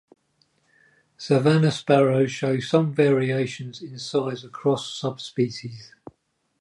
Savannah 1.15 1.69
sparrows 1.69 2.31
show 2.31 2.59
some 2.59 2.91
variation 2.91 3.71
in 3.83 3.99
size 3.99 4.43
across 4.43 4.91
subspecies. 4.91 5.93